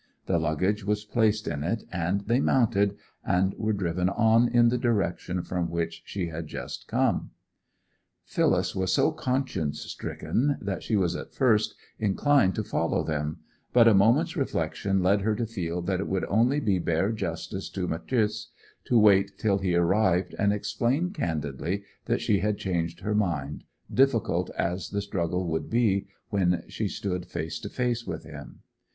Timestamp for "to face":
27.59-28.03